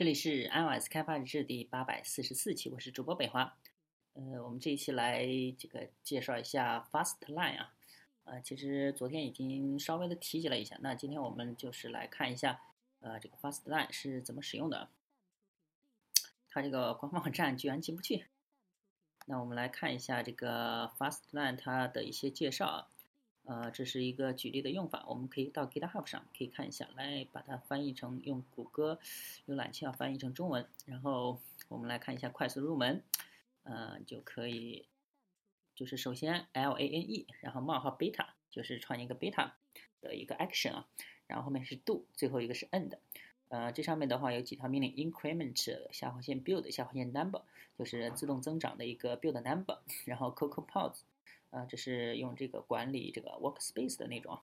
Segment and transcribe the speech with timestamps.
[0.00, 3.54] 这里是 iOS 开发日志第八百四十四期，我是主播北华。
[4.14, 5.26] 呃，我们这一期来
[5.58, 7.74] 这个介绍一下 Fastline 啊。
[8.24, 12.62] 呃，其实昨天已经稍微的提及了一下，那今天我们就是来看一下，
[13.00, 14.88] 呃，这个 Fastline 是怎么使用的。
[16.48, 18.24] 它这个官方网站居然进不去。
[19.26, 22.88] 那我们来看一下这个 Fastline 它的一些介绍啊。
[23.44, 29.00] 呃，这是一个举例的用法，我们可以到 GitHub 上可以看一下，来把它翻译成用谷歌
[29.48, 33.02] 浏览器要翻译成中文，然后我们来看一下快速入门，
[33.64, 34.86] 呃，就可以，
[35.74, 39.50] 就是首先 L A N E，然后冒号 beta，就是创建一个 beta
[40.00, 40.88] 的一个 action 啊，
[41.26, 42.98] 然后后面是 do，最后一个是 end，
[43.48, 47.42] 呃，这上面的话有几条命令，increment 下划线 build 下划线 number，
[47.76, 51.00] 就是自动增长的一个 build number，然后 coco pause。
[51.50, 54.40] 啊，这是用这个管理这个 workspace 的那种，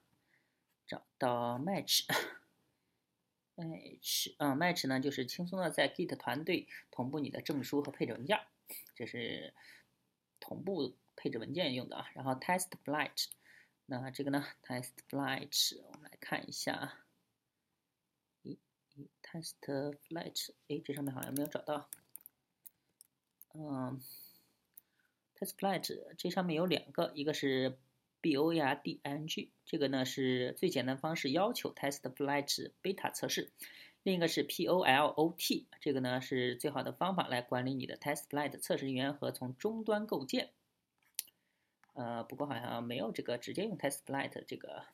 [0.85, 8.37] 找到 match，match，嗯，match 呢就是轻松的在 Git 团队同步你的证书和配置文件，
[8.95, 9.53] 这是
[10.39, 12.09] 同步配置文件用的啊。
[12.13, 13.27] 然后 test flight，
[13.85, 17.04] 那这个呢 test flight，我们来看一下。
[19.35, 21.89] Test flight，哎，这上面好像没有找到。
[23.53, 23.99] 嗯
[25.37, 27.77] ，test flight 这上面有两个，一个是
[28.21, 33.49] boerding，这个呢是最简单方式要求 test flight beta 测试；
[34.03, 40.51] 另一个是 polot，这个呢是最好的方法来管理你的 test flight 测试人员和从终端构建。
[41.93, 44.85] 呃，不过好像没有这个直接用 test flight 这个。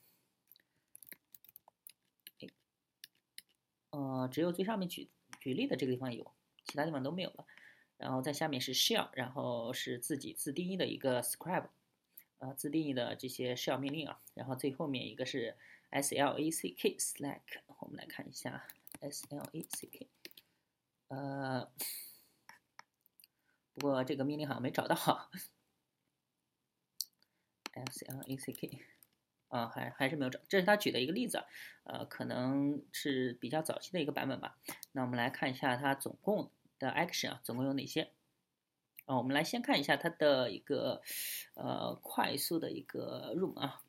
[3.92, 6.32] 呃，只有最上面举举例的这个地方有，
[6.66, 7.46] 其他地方都没有了。
[7.98, 11.68] 然后在下面是 shell，然后是自己自定义的一个 script，
[12.40, 14.20] 呃，自定义的这些 shell 命令啊。
[14.34, 15.56] 然后最后面一个是
[15.92, 17.42] slack slack，
[17.80, 18.66] 我们来看一下
[19.02, 20.08] slack，
[21.10, 21.72] 呃，
[23.74, 24.96] 不过这个命令好像没找到
[27.74, 28.82] ，slack。
[29.52, 31.44] 啊，还还是没有找，这是他举的一个例子，
[31.84, 34.58] 呃，可能是比较早期的一个版本吧。
[34.94, 38.10] 那我们来看一下它总共的 action 啊，总共有哪些？
[39.06, 41.02] 啊，我们来先看一下它的一个
[41.56, 43.82] 呃快速的一个入门啊。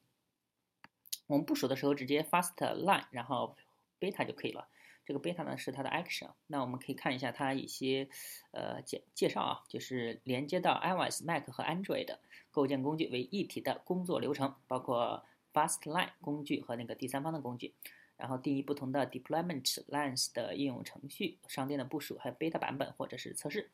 [1.29, 3.57] 我们部署的时候直接 fast line，然后
[4.01, 4.69] beta 就可以了。
[5.05, 6.33] 这个 beta 呢是它的 action。
[6.47, 8.09] 那我们可以看一下它一些
[8.51, 17.75] 呃介介绍啊，就是连接到 iOS、Mac 和 Android 的构建工具为一体的工作流程，包括 Fastline 工具和那个第三方的工具，
[18.17, 23.71] 然后定义不同的 deployment lines 的应用程序、商店的部署，还有 beta 版本或者是测试，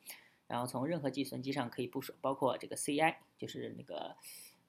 [0.47, 4.15] 然后从任何计算机上可以部署，包括这个 CI，就是那个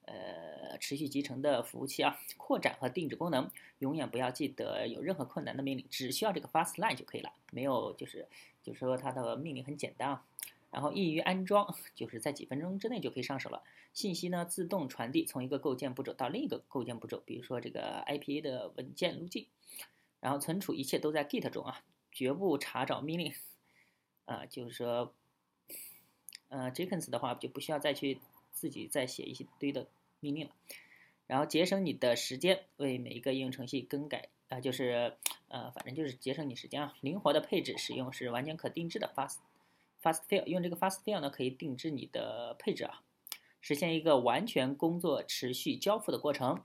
[0.06, 2.18] 呃持续集成的服务器啊。
[2.36, 8.26] 扩展和定制功能，永远不要记得有任何困难的命令，只需要这个 Fastline 就可以了，没有就是
[8.62, 10.24] 就是说它的命令很简单啊。
[10.70, 13.62] 然后易于安装，就是在几分钟之内就可以上手了。
[13.92, 19.46] 信息呢自动传递，从一个构建步骤到另一个构建步骤，比如说这个 IPA 的文件路径。
[20.20, 21.82] 然后存储一切都在 Git 中啊，
[22.12, 23.32] 绝不查找命令。
[24.26, 25.14] 啊，就是说，
[26.50, 28.20] 呃，Jenkins 的话就不需要再去
[28.52, 29.88] 自己再写一些堆的
[30.20, 30.54] 命令了。
[31.26, 35.16] 然后节省你的时间，为每一个应用程序更改啊，就是
[35.48, 36.94] 呃，反正就是节省你时间啊。
[37.00, 39.10] 灵活的配置使用是完全可定制的。
[39.16, 39.38] Fast
[40.02, 43.02] Fast Fill 用这个 Fast Fill 呢，可以定制你的配置啊。
[43.60, 46.62] 实现一个完全工作持续交付的过程，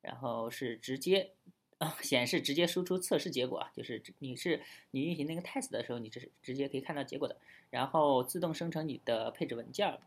[0.00, 1.32] 然后是直接
[1.78, 4.62] 啊显示直接输出测试结果啊，就是你是
[4.92, 7.36] 你运行那个 test 的时候，你这是直接可以看到结果的。
[7.70, 9.98] 然后自动生成你的配置文件，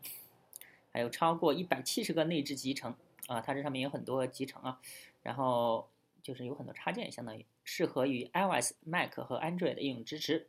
[0.90, 2.94] 还有超过一百七十个内置集成
[3.26, 4.80] 啊，它这上面有很多集成啊，
[5.22, 5.90] 然后
[6.22, 10.46] 就是有很多插件，相当于适合于 iOS、Mac 和 Android 的应用支持，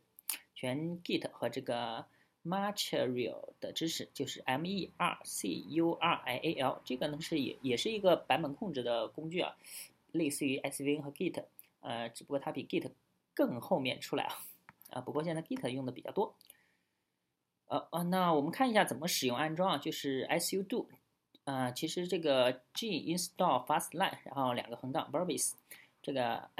[0.58, 2.06] 全 Git 和这个。
[2.44, 9.54] Material 的知识就是 M E R C U R I A L，这个呢是也也是一个版本控制的工具啊，
[10.12, 11.44] 类似于 SVN 和 Git，
[11.80, 12.90] 呃，只不过它比 Git
[13.34, 14.38] 更后面出来啊，
[14.90, 16.36] 啊，不过现在 Git 用的比较多。
[17.66, 20.86] 呃呃，那我们看一下怎么使用安装啊，就是 sudo，
[21.44, 25.52] 啊，其实这个 G install fastline，然后两个横杠 verbs，
[26.08, 26.50] 这个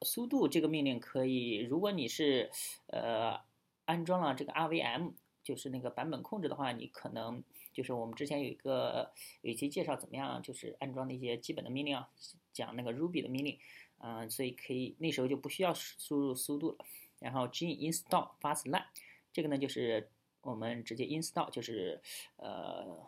[0.00, 2.50] sudo 这个命令可以，如果你是
[2.86, 3.40] 呃。
[3.88, 5.12] 安装了这个 RVM，
[5.44, 9.12] 就是那个版本控制的话，你可能就是我们之前有一个
[9.42, 12.10] 有一期介绍怎么样，就是安装的一些基本的命令啊，
[12.52, 13.60] 讲那个 Ruby 的命令，
[13.98, 16.78] 嗯，所以可以那时候就不需要输入速度了。
[17.20, 18.86] 然后 G install fastline，
[19.32, 20.10] 这个呢就是
[20.40, 22.02] 我们直接 install，就是
[22.38, 23.06] 呃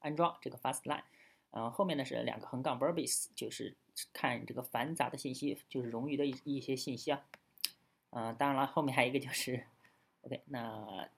[0.00, 1.04] 安装这个 fastline，
[1.52, 3.76] 嗯，后面呢是两个横杠 verbs，就是
[4.12, 7.24] 看这个繁杂的信息，就是冗余的一一些信息啊。
[8.10, 9.64] 嗯，当然了，后面还有一个就是
[10.22, 11.08] OK，那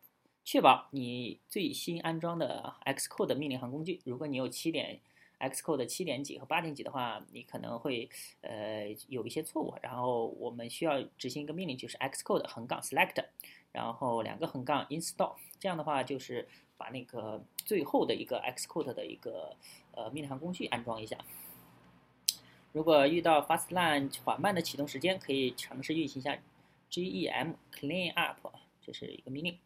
[0.45, 5.01] 确保你最新安装的 Xcode 命令行工具，如果你有七点。
[5.39, 8.09] Xcode 七点几和八点几的话，你可能会
[8.41, 9.75] 呃有一些错误。
[9.83, 13.23] 然后我们需要执行一个命令，就是 Xcode 横杠 select，
[13.71, 15.35] 然后两个横杠 install。
[15.61, 19.55] 这样的话就是把那个最后的一个 Xcode 的一个
[19.93, 21.19] 呃命令行工具安装一下。
[22.77, 26.37] 如果遇到 Fastline 缓慢的启动时间，可以尝试运行一下
[26.91, 28.53] gem clean up，
[28.83, 29.59] 这是一个命令。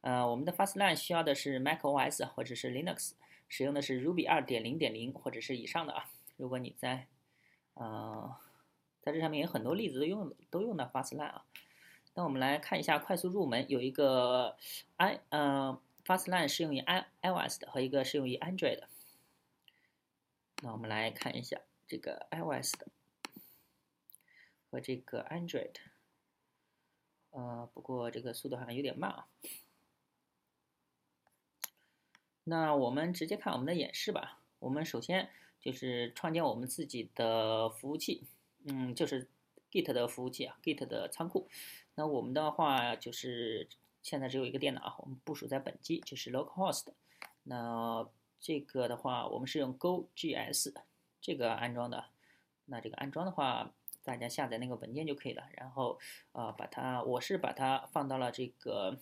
[0.00, 3.10] 呃，我们的 Fastline 需要的是 macOS 或者是 Linux。
[3.50, 6.08] 使用的是 Ruby 二点零点零或者是以上的啊。
[6.38, 7.06] 如果你在，
[7.74, 8.34] 呃，
[9.02, 11.44] 在这上面有很多例子都用都用到 Fastline 啊。
[12.14, 14.56] 那我们来看一下快速入门，有一个
[14.96, 18.88] i 呃 Fastline 适用于 i iOS 的和一个适用于 Android 的。
[20.62, 21.60] 那我们来看一下
[21.92, 22.86] 这个 iOS 的
[24.70, 25.74] 和这个 Android，
[27.32, 29.28] 呃，不过这个速度好像有点慢啊。
[32.44, 34.40] 那我们直接看我们的演示吧。
[34.60, 35.28] 我们首先
[35.60, 38.24] 就是创建我们自己的服务器，
[38.64, 39.28] 嗯，就是
[39.70, 41.46] Git 的服务器啊，Git 的仓库。
[41.96, 43.68] 那我们的话就是
[44.02, 46.86] 现在只有一个电脑，我们部署在本机，就是 localhost。
[47.42, 48.08] 那
[48.40, 50.72] 这个的话，我们是用 GoGS
[51.22, 52.10] 这个安装的。
[52.66, 53.72] 那这个安装的话，
[54.04, 55.48] 大家下载那个文件就可以了。
[55.52, 55.98] 然后
[56.32, 58.98] 啊，把它，我是把它放到了这个。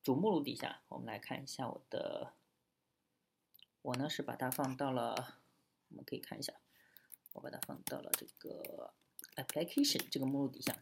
[0.00, 2.32] 主目录底下，我们来看一下我的。
[3.82, 5.40] 我呢是把它放到了，
[5.88, 6.54] 我们可以看一下，
[7.34, 8.94] 我把它放到了这个
[9.34, 10.76] application 这个目录底下。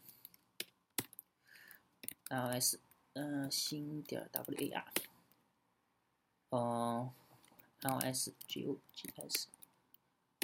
[2.29, 2.77] iOS，
[3.13, 4.85] 嗯，新点 war，
[6.51, 7.11] 嗯
[7.81, 9.56] ，iOS GOGS。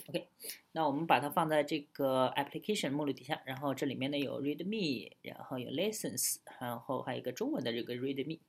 [0.07, 0.27] OK，
[0.73, 8.39] 那我们把它放在这个 application 目录底下，然后这里面呢有 README，然后有 Lessons，然后还有一个中文的这个 README。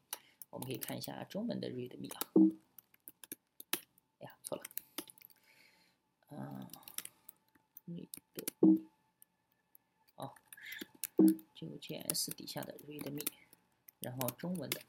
[0.51, 2.21] 我们可以看一下中文的 README 啊，
[4.19, 4.63] 哎呀，错了，
[6.31, 6.69] 嗯
[7.87, 8.85] ，README，
[10.17, 10.35] 哦
[11.57, 13.27] ，GoJS 底下的 README，
[14.01, 14.81] 然后中文的，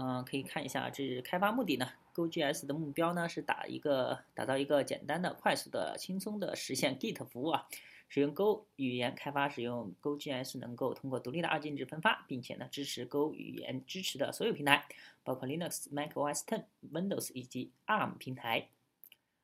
[0.00, 7.66] 嗯，可以看一下，这是开发目的呢 GoGS 的目标呢是打一个打造一个简单的、快速的、轻松的实现 Git 服务啊。
[8.08, 14.86] 使用 Go 语言开发，使用 GoGS 能够通过独立的二进制分发，并且呢支持 Go 语言支持的所有平台，
[15.24, 18.68] 包括 Linux、macOS 10、Windows 以及 ARM 平台。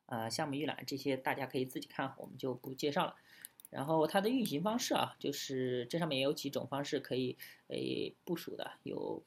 [0.07, 3.17] 呃，项目预览这些大家可以自己看，我们就不介绍了。
[3.71, 7.37] 然后它的运行方式啊，就是这上面也有几种方式可以
[7.69, 9.23] 诶部署的，有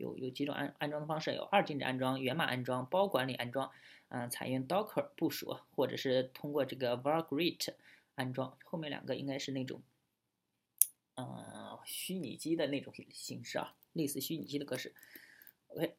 [0.00, 3.70] 有有几种安安装的方式，有二进制安装、源码安装、包管理安装，
[4.08, 7.74] 嗯，采用 Docker 部署，或者是通过这个 Vagrant。
[8.16, 9.82] 安装后面两个应该是那种，
[11.14, 14.94] 嗯，虚拟机的那种形式啊，类似虚拟机的格式。
[15.68, 15.96] OK，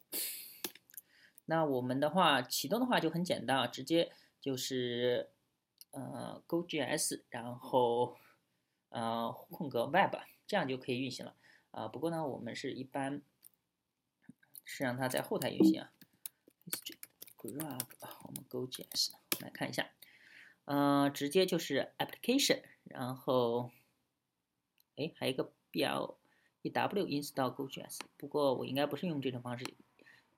[1.46, 5.30] 那我们的话启动的话就很简单啊，直接就是
[5.90, 8.16] 呃 GoJS，然后
[8.90, 10.14] 呃空格 Web，
[10.46, 11.34] 这样就可以运行了
[11.72, 11.88] 啊。
[11.88, 13.20] 不过呢，我们是一般
[14.64, 15.92] 是让它在后台运行啊。
[16.66, 16.96] history
[17.36, 17.80] Grab，
[18.24, 19.10] 我们 GoJS
[19.40, 19.90] 来看一下。
[20.64, 23.72] 嗯，直接就是 application，然后，
[24.96, 26.16] 哎，还有一个 b l
[26.62, 29.64] e w install GoJS，不过我应该不是用这种方式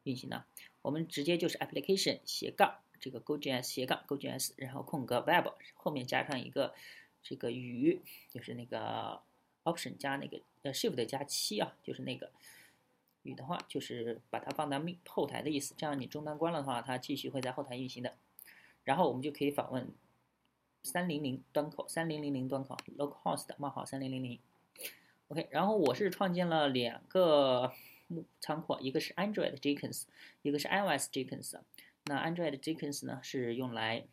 [0.05, 0.47] 运行的，
[0.81, 6.75] 我们直接就是 application 斜杠这个 GoJS 斜杠 GoJS，然后空格 web 后面加上一个
[7.23, 8.01] 这个与，
[8.31, 9.21] 就是那个
[9.65, 12.33] option 加那个呃 shift 加七啊，就是那个
[13.25, 18.15] 语的话，就是把它放到后台的意思，这样你终端关了的话，它继续会在后台运行的，
[18.85, 19.93] 然后我们就可以访问。
[20.87, 24.39] 三零零端口，三零零零端口，localhost 冒号三零零零
[25.29, 25.49] ，OK。
[25.51, 27.73] 然后我是创建了两个
[28.39, 30.03] 仓库，一个是 Android Jenkins，
[30.43, 31.59] 一个是 iOS Jenkins。
[32.05, 34.05] 那 Android Jenkins 呢是用来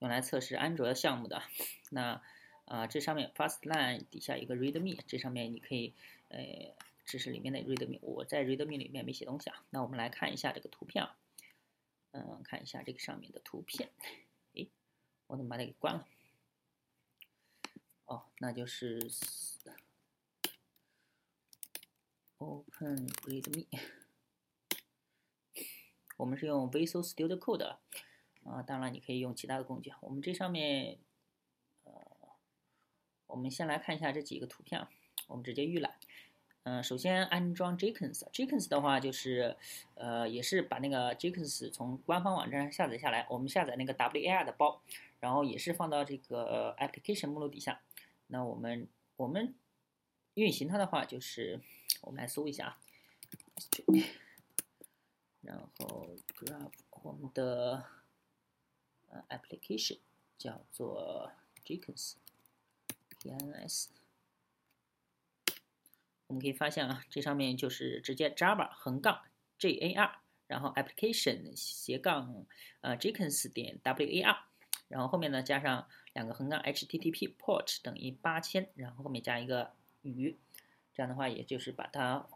[0.00, 1.40] 用来测试安卓项目的。
[1.88, 2.20] 那
[2.66, 5.94] 啊，这上面 Fastline 底下有个 README，这上面你可以
[6.28, 6.38] 呃，
[7.08, 7.98] 这是里面的 README。
[8.02, 9.64] 我在 README 里面没写东西啊。
[9.70, 11.18] 那我们来看一下这个图片啊，
[12.10, 13.90] 嗯，看一下这个上面的图片。
[15.26, 16.06] 我怎么把它给关了？
[18.06, 19.10] 哦，那就是
[22.36, 23.66] Open README。
[26.18, 27.78] 我们是用 Visual Studio Code
[28.44, 29.92] 啊，当然你可以用其他的工具。
[30.00, 30.98] 我们这上面，
[31.84, 32.30] 呃，
[33.26, 34.86] 我们先来看一下这几个图片，
[35.26, 35.98] 我们直接预览。
[36.68, 39.56] 嗯，首先安装 Jenkins，Jenkins 的话就是，
[39.94, 44.82] 呃，也是把那个 Jenkins 从官方网站上下载下来，我们下载那个 WAR 的包，
[45.18, 47.80] 然后也是放到这个 Application 目录底下。
[48.26, 49.54] 那我们我们
[50.34, 51.58] 运行它的话，就是
[52.02, 52.78] 我们来搜一下啊，
[55.40, 56.70] 然后 grab
[57.02, 57.82] 我们的
[59.08, 60.00] 呃 Application
[60.36, 61.32] 叫做
[61.64, 63.86] Jenkins，PNS。
[66.28, 69.22] 我们可以发现啊，这上面就是直接 Java 横杠
[69.58, 70.12] jar，
[70.46, 72.46] 然后 application 斜杠
[72.82, 74.36] 呃 Jenkins 点 war，
[74.88, 80.36] 然后后面呢加上两个横杠 http port 等于八千，然后后面加一个鱼，
[80.94, 82.26] 这样的话也就是把它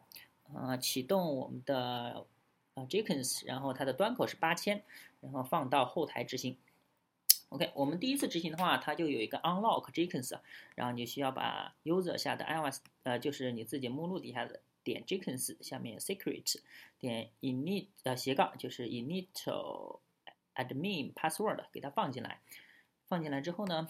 [0.53, 2.27] 呃启动我们的
[2.75, 4.83] 呃 Jenkins，然后它的端口是八千，
[5.21, 6.57] 然后放到后台执行。
[7.53, 10.41] OK，我们第一次执行的话，它就有一个 unlock Jenkins，
[10.75, 16.61] 然后你需要把 user 下的 iOS，呃，就是你自己目录底下的点 Jenkins 下面 secret
[16.99, 20.01] 点 init 呃斜杠就是 initial
[20.55, 22.41] admin password 给它放进来，
[23.07, 23.87] 放进来之后呢，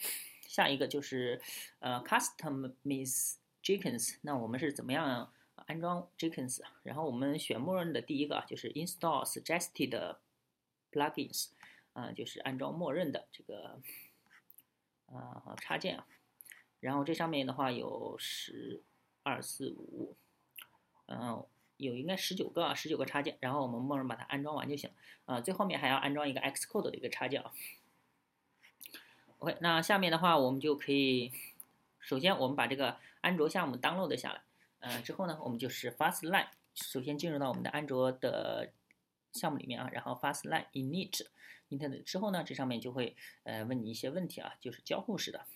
[0.49, 1.40] 下一个就是
[1.78, 6.61] 呃 customize Jenkins，那我们是怎么样安装 Jenkins？
[6.83, 10.16] 然后我们选默认的第一个就是 install suggested
[10.90, 11.50] plugins。
[11.93, 13.81] 啊，就是安装默认的这个
[15.07, 16.07] 啊插件啊，
[16.81, 18.83] 然后这上面的话有十
[19.23, 20.17] 二四五，
[21.07, 21.45] 嗯，
[21.77, 24.91] 有应该十九个啊，十九个插件，然后我们默认把它安装完就行
[25.27, 25.41] 啊。
[25.41, 27.53] 最后面还要安装一个 Xcode 的一个插件啊。
[29.39, 31.33] OK，那下面的话我们就可以，
[32.01, 34.43] 首先我们把这个安卓项目 download 下来，
[34.81, 38.73] 嗯，之后呢，我们就是 Fastline，首先进入到我们的安卓的
[39.33, 41.27] 项目里面啊，然后 Fastline init。
[41.71, 45.47] init 之后呢，这上面就会呃问你一些问题啊，就是交互式的。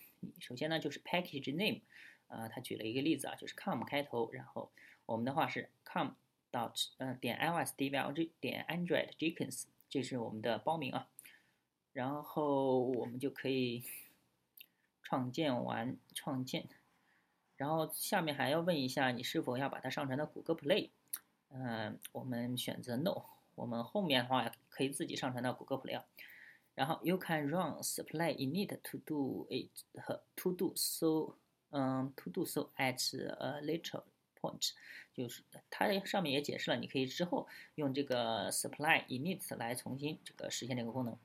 [0.41, 1.83] 首先呢就是 package name，
[2.29, 4.73] 啊，他举了一个例子啊，就是 com 开头，然后
[5.05, 6.13] 我们的话是 com
[6.51, 11.09] dot 呃点 iOS dev 点 Android Jenkins，这是我们的包名啊。
[11.93, 13.85] 然后我们就可以
[15.03, 16.67] 创建完创建，
[17.57, 20.91] 然后下面还要问一下你是否要把它上传到谷歌 Play，
[21.51, 23.23] 嗯，我们选择 no。
[23.57, 26.01] 我们后面的话可以自己上传到谷歌 Play，
[26.75, 29.71] 然后 you can run supply init to do it
[30.01, 31.35] 和 to do so，
[31.71, 34.03] 嗯，to do so at a later
[34.39, 34.73] point，
[35.15, 41.19] 就是它上面也解释了，你可以之后用这个 supply init 来重新这个实现这个功能。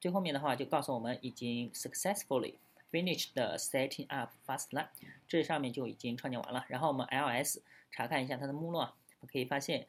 [0.00, 2.56] 最后面的话就告诉我们已经 successfully
[2.90, 4.88] finished the setting up Fastline，
[5.28, 6.66] 这上面就已经创建完了。
[6.68, 7.60] 然后我们 ls
[7.92, 8.96] 查看一下它的目录啊，
[9.28, 9.86] 可以发现。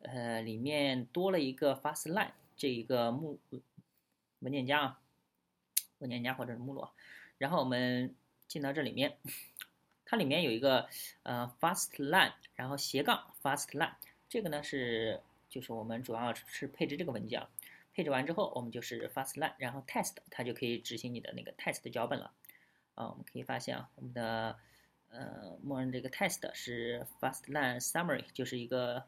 [0.00, 3.38] 呃，里面多了一个 Fastline 这一个目
[4.38, 5.00] 文件夹啊，
[5.98, 6.92] 文件夹或者是目录啊，
[7.36, 8.14] 然后我们
[8.46, 9.16] 进到这里面，
[10.04, 10.88] 它里面有一个
[11.24, 13.94] 呃 Fastline，然后斜杠 Fastline，
[14.28, 17.44] 这个呢是就是我们主要是配置这个文件，
[17.92, 22.32] 配置完之后我们就是 Fastline，然后 Test 它就可以执行你的那个 Test 脚本了。
[22.94, 24.56] 啊，我们可以发现啊，我们的
[25.10, 29.04] 呃默认这个 Test 是 Fastline Summary，就是一个。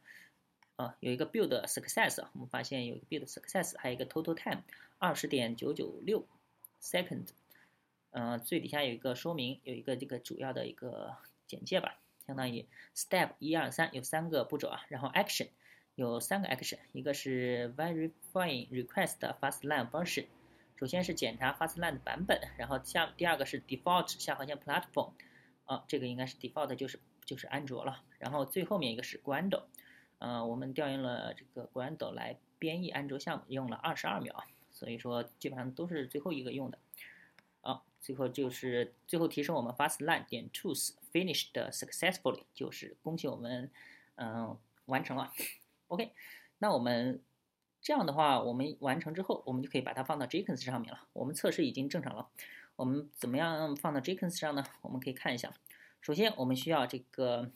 [0.81, 4.63] 啊，有一个 build success，我们发现有一个 build success，还有一个 total time
[4.99, 6.27] 二十点九九六
[6.81, 7.27] second，
[8.13, 11.15] 嗯，最底下有一个说明，有一个这个主要的一个
[11.47, 15.49] 简介吧，相当于 step 一二三有三个步骤啊，然后 action
[15.97, 20.25] 有三个 action，一个是 verifying request Fastline version，
[20.77, 25.13] 首先是检查 Fastline 的版本，然后下第二个是 default 下划线 platform，
[25.67, 29.65] 啊，这个应该是 default 就是就是安卓了，然后最后面一个是 Gradle。
[30.21, 36.79] 呃，我们调用了这个 Gradle 来编译安卓项目，用了二十二秒，所以说基本上都是最后一个用的。
[37.63, 43.71] 好，最后就是最后提示我们 Fastline 点 Tools finished successfully，就是恭喜我们，
[44.17, 45.33] 嗯，完成了。
[45.89, 46.13] OK，
[46.59, 47.23] 那我们
[47.81, 51.01] 这样的话，我们完成之后，我们就可以把它放到 Jenkins 上面了。
[51.15, 52.29] 我们测试已经正常了，
[52.77, 54.63] 我们怎么样放到 Jenkins 上呢？
[54.83, 55.51] 我们可以看一下，
[56.03, 57.51] 首先我们需要这个。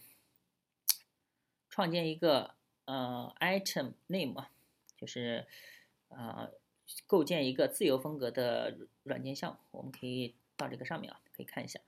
[1.75, 2.54] 创建一个
[2.85, 4.45] 呃 item name，
[4.97, 5.45] 就是
[6.07, 6.52] 呃
[7.04, 9.59] 构建一个自由风格的软件项目。
[9.73, 11.81] 我们可以到这个上面啊，可以看一下。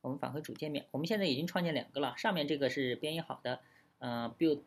[0.00, 2.16] 我们返回主界面，我们现在已经创建两个了。
[2.16, 3.60] 上面这个是编译好的，
[3.98, 4.62] 呃 build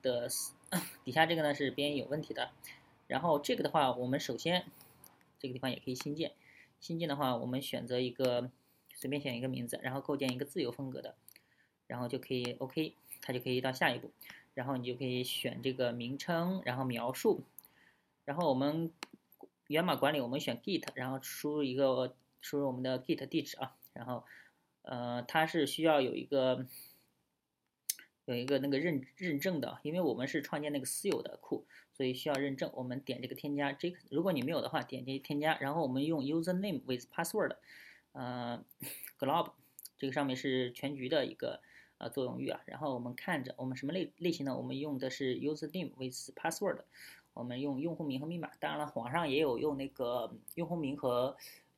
[1.03, 2.51] 底下这个呢是编译有问题的。
[3.07, 4.63] 然后这个的话，我们首先
[5.39, 6.33] 这个地方也可以新建。
[6.79, 8.51] 新建的话，我们选择一个
[8.93, 11.15] 随便选一个名字，然后构建一个自由风格的，
[11.87, 12.93] 然后就可以 OK，
[13.23, 14.11] 它就可以到下一步。
[14.57, 17.43] 然后你就可以选这个名称，然后描述，
[18.25, 18.91] 然后我们
[19.67, 24.23] 源码管理，我们选 git，然后输入一个输入我们的 git 地址啊，然后
[24.81, 26.65] 呃它是需要有一个
[28.25, 32.71] 有一个那个认认证的，因为我们是创建那个私有的库，所以需要认证。
[32.73, 37.57] 我们点这个添加 J，如果你没有的话，点击添加，然后我们用 username with password，
[38.13, 38.65] 呃，
[39.19, 39.51] glob，
[39.99, 41.61] 这个上面是全局的一个
[41.97, 42.61] 呃作用域啊。
[42.65, 44.55] 然后我们看着我们什么类类型呢？
[44.55, 46.79] 我们用的是 username with password，
[47.33, 48.51] 我们用用户名和密码。
[48.59, 51.35] 当然了，网上也有用那个用户名和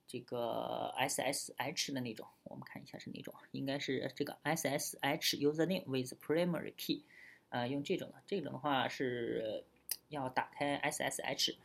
[0.07, 7.03] 这个 SSH 的那种，我们看一下是哪种，应该是这个 SSH username with primary key，
[7.49, 9.63] 呃，用这种的，这种的话是
[10.07, 11.55] 要打开 SSH，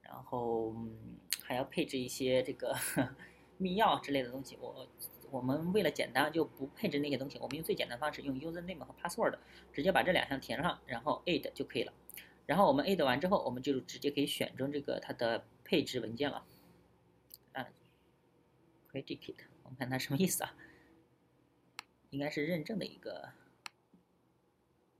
[0.00, 2.74] 然后嗯还要配置一些这个
[3.58, 4.56] 密钥之类的东西。
[4.58, 4.88] 我
[5.30, 9.38] 我们为了简单就不配置那些东西，我们用最简单方式，用 username 和 password，
[9.72, 11.92] 直接把这两项填上，然后 add 就可以了。
[12.46, 16.44] 然后我们 add 完之后，我们就直接可以选中这个它的配置文件了。
[18.92, 20.52] predicate，我们看它什么意思啊？
[22.10, 23.30] 应该是认证的一个，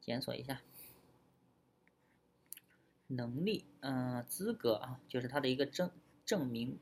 [0.01, 0.63] 检索一下，
[3.09, 5.91] 能力，嗯，资格啊，就是它的一个证
[6.25, 6.79] 证明，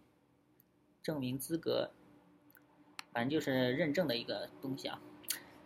[1.02, 1.95] 证明资格，
[3.12, 5.00] 反正就是认证的一个东西啊。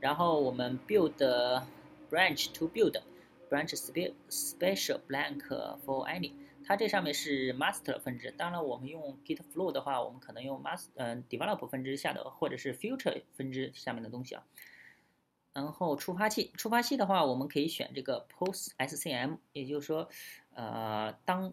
[0.01, 1.15] 然后我们 build
[2.11, 3.01] branch to build
[3.49, 5.43] branch spe special blank
[5.85, 6.33] for any。
[6.65, 14.45] 它这上面是 master 分支，当然我们用 git flow 的话，我们可能用 master 嗯 develop 分支下的，或者是 future 分支下面的东西啊。
[15.53, 20.09] 然后触发器，触发器的话，我们可以选这个 post scm，也就是说，
[20.55, 21.53] 呃，当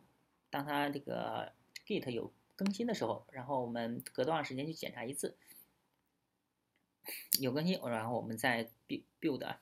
[0.50, 1.52] 当它这个
[1.86, 5.36] git 有更新的时候，然后我们隔多长时间去检查一次，
[7.40, 8.70] 有更新，然后我们再
[9.20, 9.62] build 啊。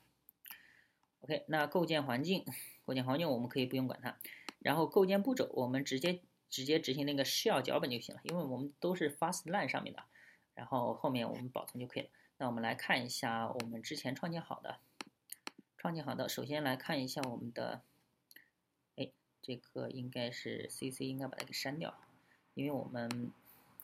[1.20, 2.44] OK，那构建环境，
[2.84, 4.18] 构建环境我们可以不用管它。
[4.60, 10.02] 然后构建步骤，我们直接直接执行那个 shell 脚本就行了，因为我们都是 Fastlane 上面的，
[10.54, 12.08] 然后后面我们保存就可以了。
[12.38, 14.78] 那我们来看一下我们之前创建好的，
[15.76, 17.82] 创建好的，首先来看一下我们的，
[18.96, 19.10] 哎，
[19.42, 21.94] 这个应该是 CC，应该把它给删掉，
[22.54, 23.32] 因为我们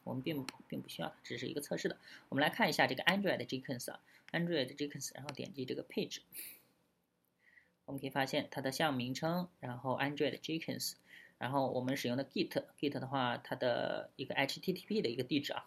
[0.04, 1.96] 我们并并不需要，只是一个测试的。
[2.28, 3.98] 我们来看一下这个 Android Jenkins 啊
[4.30, 6.20] ，Android Jenkins，然后点击这个配置。
[7.86, 10.94] 我们可以发现它的项目名称，然后 Android Jenkins，
[11.38, 15.66] 然后我们使用的 Git，Git 的话，它的一个 HTTP 的一个地址啊，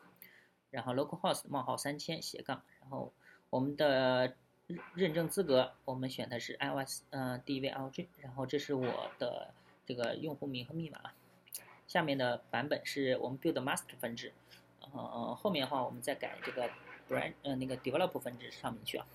[0.72, 3.14] 然后 localhost 冒号三千斜杠，然后
[3.50, 4.36] 我们的
[4.96, 9.54] 认证资格，我们选的是 iOS，呃，DVLG，然后这是我的
[9.86, 11.14] 这个用户名和密码，
[11.88, 14.32] 下面的版本是我们 build master 分支，
[14.94, 16.70] 呃，后面的话我们再改这个
[17.10, 19.08] brand，呃，那个 develop 分支上面去啊，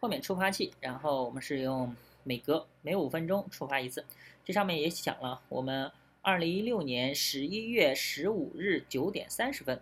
[0.00, 1.96] 后面触发器，然后我们是用。
[2.22, 4.04] 每隔每五分钟触发一次，
[4.44, 9.80] 这上面也讲了，我们二零一六年十一月十五日九点三十分，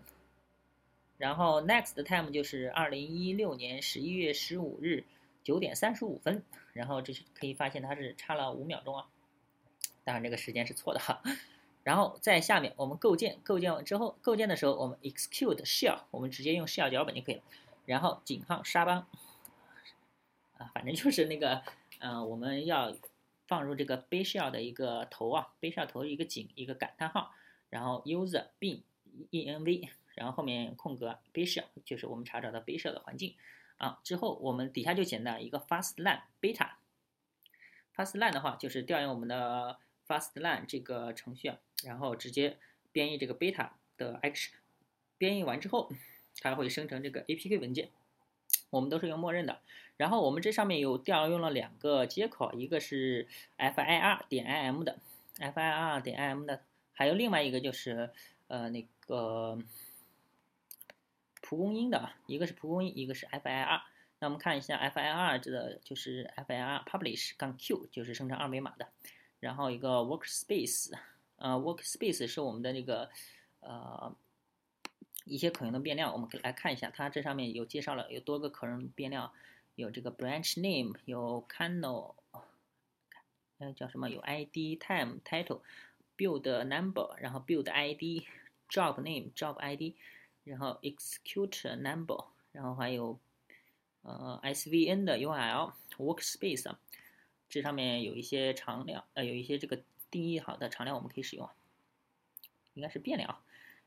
[1.17, 5.03] 然后 next time 就是二零一六年十一月十五日
[5.43, 6.41] 九点三十五分，
[6.73, 9.09] 然后这是可以发现它是差了五秒钟啊，
[10.05, 11.21] 当然这个时间是错的哈。
[11.89, 17.43] 然后在下面我们构建，构建完之后，构建的时候我们 execute shell，我们直接用 shell 脚本就可以了，
[17.87, 19.07] 然后井号沙邦，
[20.59, 21.63] 啊，反正就是那个。
[22.01, 22.95] 嗯，我们要
[23.49, 27.33] 放入这个 b s h e l l 的一个头啊 b s h e l l 头一个井一个感叹号，
[27.71, 28.83] 然后 user bin
[29.33, 33.35] env，然后后面空格 b a s h e l 就是我们查找的 b s h e l l 的环境
[33.79, 33.99] 啊。
[34.05, 42.57] 之后我们底下就写了一个 Fastlane beta，Fastlane 的话就是调用我们的 Fastlane 这个程序啊，然后直接
[42.91, 44.53] 编译这个 beta 的 action，
[45.19, 45.93] 编译完之后，
[46.41, 47.91] 它会生成这个 apk 文件。
[48.71, 49.61] 我们都是用默认的，
[49.97, 54.99] 然后我们这上面有调用了两个接口，一个是 fir 点 im 的
[55.39, 58.11] ，fir 点 im 的，还有另外一个就是
[58.49, 59.59] 呃那个
[61.41, 63.81] 蒲公英的，一个是蒲公英，一个是 fir。
[64.19, 68.89] 那我们看一下 fir 这个就是 fir publish 杠 q 就是生成二维码的，
[69.41, 70.93] 然后一个 workspace，
[71.37, 73.11] 呃 workspace 是我们的那个
[73.61, 74.15] 呃。
[75.25, 79.31] 一些可用的变量，我们可以来看一下，它这上面有介绍了有多个可用变量，
[79.75, 82.15] 有这个 branch name，有 kernel，
[83.59, 84.09] 呃叫什么？
[84.09, 85.61] 有 id time title
[86.17, 88.25] build number，然后 build id
[88.71, 89.97] job name job id，
[90.45, 93.21] 然后 execute number，然后还有
[94.01, 96.75] 呃 svn 的 URL workspace，
[97.49, 101.49] 这上面有一些常量，呃有一些这个定义好的常量我们可以使用，
[102.75, 103.41] 应该是变量。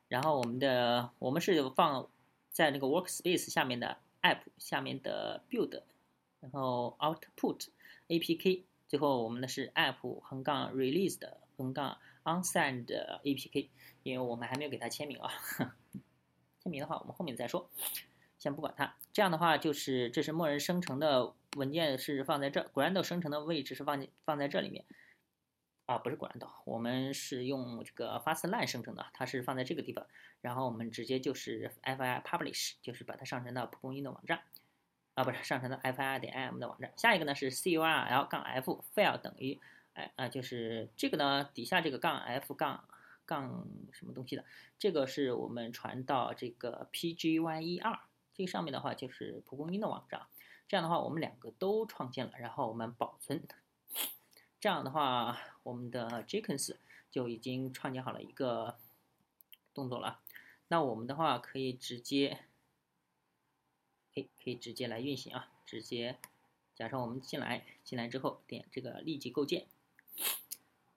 [0.07, 2.09] 然后我们的我们是放
[2.51, 5.81] 在那个 workspace 下面的 app 下面的 build，
[6.41, 7.67] 然后 output
[8.09, 12.87] apk，最后我们的是 app 横杠 released 横杠 unsigned
[13.23, 13.69] apk，
[14.03, 15.31] 因为我们还没有给它签名啊，
[16.59, 17.69] 签名的话我们后面再说。
[18.41, 18.95] 先不管它。
[19.13, 24.83] 这样的话，就是这是默认生成的文件是放在这，grandle 生成的位置是放进放在这里面。
[25.85, 30.07] 啊，不是 Gradle，我们是用这个 Fastline 生成的，它是放在这个地方。
[30.41, 34.41] 然后我们直接就是 FI Publish，就是把它上传到蒲公英的网站。
[35.13, 36.91] 啊，不是上传到 FI 点 IM 的网站。
[36.97, 39.59] 下一个呢是 CURL 杠 F file 等于，
[39.93, 42.85] 哎啊，就是这个呢底下这个杠 F 杠
[43.25, 44.45] 杠什么东西的，
[44.79, 47.99] 这个是我们传到这个 pgy 一二。
[48.41, 50.25] 这上面的话就是蒲公英的网站，
[50.67, 53.47] 这样的话我们两个都创建了，然后我们保存，
[54.59, 56.75] 这样的话我们的 Jenkins
[57.11, 58.79] 就已经创建好了一个
[59.75, 60.21] 动作了。
[60.69, 62.39] 那我们的话可以直接，
[64.11, 66.17] 可以可以直接来运行啊，直接
[66.73, 69.67] 假设我们进来，进来之后点这个立即构建，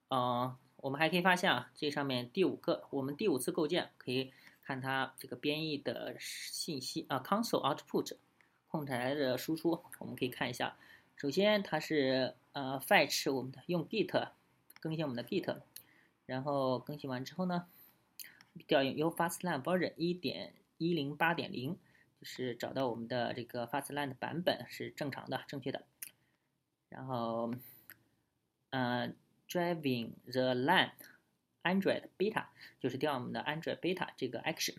[0.09, 4.33] 嗯，我们还可以发现啊，这上面第五个，我们第五次构建可以。
[4.65, 8.17] 看它这个编译的信息啊，console output
[8.67, 10.77] 控制台的输出，我们可以看一下。
[11.17, 14.31] 首先它是呃 fetch 我们的用 git
[14.81, 15.61] 更新我们的 git，
[16.27, 17.67] 然后更新完之后呢，
[18.67, 21.79] 调用 u fastlane version 一点一零八点零，
[22.19, 25.85] 就是找到我们的这个 fastlane 的版本是正常的、正确的。
[26.89, 27.53] 然后
[28.71, 29.15] 嗯
[29.49, 30.91] ，driving the line。
[31.65, 32.47] Android Beta
[32.79, 34.77] 就是调我们的 Android Beta 这个 action。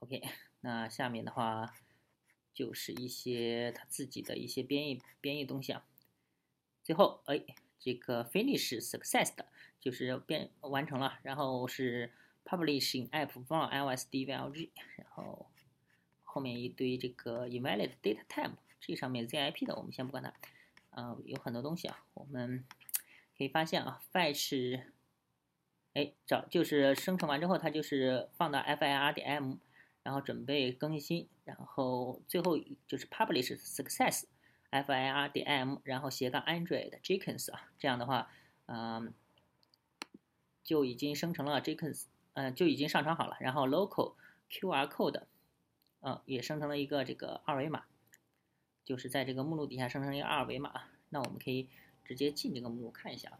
[0.00, 0.22] OK，
[0.60, 1.74] 那下面的话
[2.54, 5.84] 就是一些它自己的一些编译编译东西啊。
[6.84, 7.42] 最后，哎，
[7.80, 9.46] 这个 finish success 的
[9.80, 12.12] 就是变完成了，然后是
[12.44, 15.50] publishing app from iOS DVLG，然后
[16.22, 20.32] 后面一堆这个 invalid data time，这上面 ZIP 的我们先不管它，
[20.90, 22.64] 嗯，有很多东西啊，我们。
[23.38, 24.82] 可以发现啊，fetch，
[25.94, 29.58] 哎，找就是生成完之后，它就是放到 fir 点 m，
[30.02, 38.28] 然后准备更新，然后最后就是 publish success，fir 点 m，然后斜杠 android jenkins 啊，这样的话，
[38.66, 39.14] 嗯，
[40.64, 44.16] 就已经生成了 jenkins，嗯，就已经上传好了，然后 local
[44.50, 45.22] qr code，
[46.00, 47.84] 嗯，也生成了一个这个二维码，
[48.84, 51.68] 就是在这个目录底下生成一个二维码，那我们可以。
[52.08, 53.38] 直接进这个目录看一下，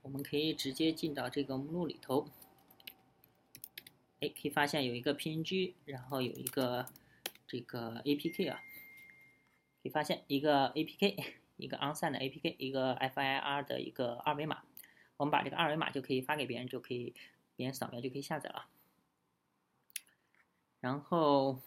[0.00, 2.30] 我们可以直接进到这个目录里头，
[4.20, 6.86] 哎，可以发现有一个 PNG，然后有一个
[7.46, 8.62] 这个 APK 啊，
[9.82, 14.62] 可以发现一个 APK，一个 onsite 的 APK，一个 FIR 的一个二维码，
[15.18, 17.14] 我们把这个二维码就可以发给别人，就可以
[17.54, 18.66] 别人扫描就可以下载了，
[20.80, 21.60] 然后。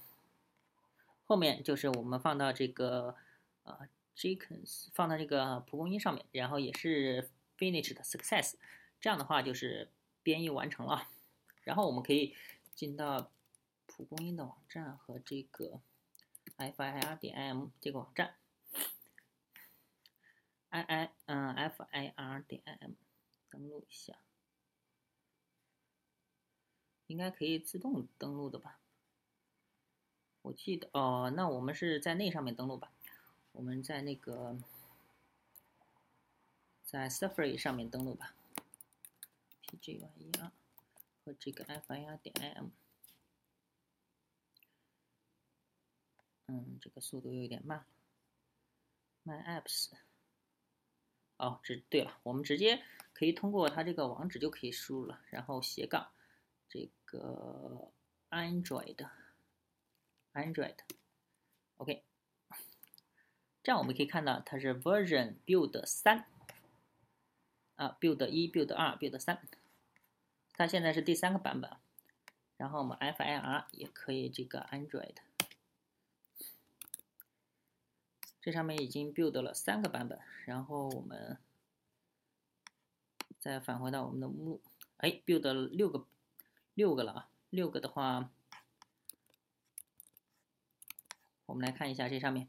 [1.32, 3.16] 后面就是我们放到这个
[3.64, 8.56] 呃 Jenkins 放到这个蒲公英上面，然后也是 finished success，
[9.00, 9.90] 这样的话就是
[10.24, 11.08] 编译完成了。
[11.64, 12.36] 然后我们可以
[12.76, 13.32] 进到
[13.86, 15.80] 蒲公英的网站和这个
[16.58, 18.36] fir 点 im 这个网站
[20.68, 22.96] ，i i 嗯 fir 点 im
[23.50, 24.18] 登录一下，
[27.08, 28.81] 应该可以自动登录的吧。
[30.42, 32.92] 我记得哦，那我们是在那上面登录吧？
[33.52, 34.58] 我们在那个
[36.84, 38.34] 在 Safari 上面登录吧。
[39.68, 40.52] PGYER
[41.24, 42.70] 和这个 FIR 点 IM。
[46.48, 47.86] 嗯，这个速度有点慢。
[49.24, 49.92] My Apps。
[51.38, 56.12] 哦，这对了，我们直接可以通过它这个网址就可以输入了，然后斜杠
[56.68, 57.92] 这个
[58.32, 59.08] Android。
[60.34, 62.04] Android，OK，
[63.62, 66.26] 这样我们可以看到它是 Version Build 三
[67.76, 69.42] 啊，Build 一、Build 二、Build 三，
[70.54, 71.70] 它现在是第三个版本。
[72.56, 75.16] 然后我们 FIR 也可以这个 Android，
[78.40, 80.20] 这上面已经 Build 了三个版本。
[80.46, 81.38] 然后我们
[83.40, 84.62] 再返回到我们的目，
[84.98, 86.06] 哎，Build 了六个，
[86.74, 88.32] 六个了啊，六个的话。
[91.52, 92.48] 我们来看一下这上面，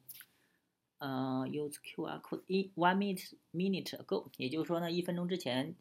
[0.98, 5.74] 嗯，use QR code 一 one minute minute ago，也就是说呢，一分钟之前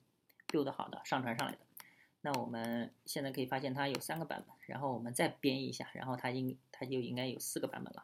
[0.47, 1.59] build 好的上传上来的。
[2.21, 8.03] 那我们现在可以发现它有三个版本，然后我们再编译一下，然后它应它就应该有四个版本了。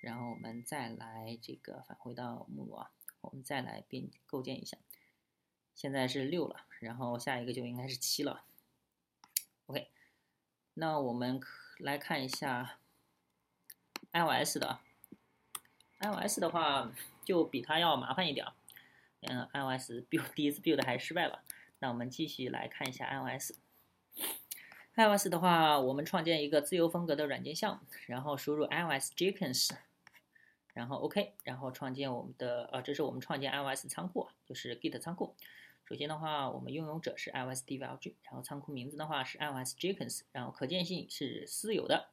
[0.00, 4.78] 然后我们再来这个返回到目录啊，我们再来编构建一下，
[5.74, 8.42] 现在是六了，然后下一个就应该是七了。
[9.66, 9.90] OK，
[10.72, 11.38] 那我们
[11.78, 12.78] 来看一下。
[14.12, 14.78] iOS 的
[16.00, 16.90] ，iOS 的话
[17.24, 18.46] 就比它要麻烦一点，
[19.20, 21.42] 嗯，iOS build 第一次 build 还失败了，
[21.78, 23.52] 那我们继续来看一下 iOS。
[24.96, 29.70] iOS 的话，我们创建一个自由风格的软件项目，然后输入 iOS Jenkins，
[30.74, 35.34] 然后 OK，然后创建我们的呃，这是我们创建 iOS 仓库，就是 Git 仓库。
[35.84, 42.08] 首先的话，我们拥有者是 iOS dev.g，然后仓库名字的话是 iOS Jenkins，然后可见性是私有的。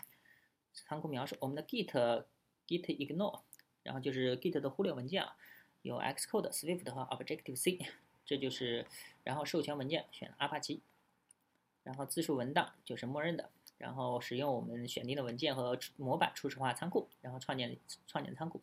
[0.86, 2.26] 仓库描述，我们的 Git
[2.68, 3.42] Git ignore，
[3.84, 5.36] 然后就是 Git 的忽略文件啊，
[5.82, 7.80] 有 Xcode、Swift 和 Objective C，
[8.26, 8.86] 这就是，
[9.24, 10.82] 然后授权文件选阿帕奇。
[11.84, 18.62] 然后字数文档就是默认的，然后使用我们选定的文件和模板初始化仓库，然后创建创建仓库。